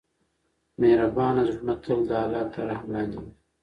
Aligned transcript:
مهربان 0.81 1.35
زړونه 1.47 1.75
تل 1.83 1.99
د 2.09 2.11
الله 2.23 2.43
تر 2.53 2.63
رحم 2.69 2.87
لاندې 2.93 3.17
وي. 3.23 3.31